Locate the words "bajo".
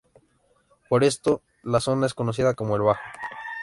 2.81-3.01